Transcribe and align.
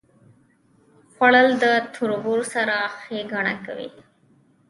خوړل 1.13 1.49
د 1.63 1.65
تربور 1.95 2.39
سره 2.53 2.75
ښېګڼه 2.99 3.53
کوي 3.65 3.89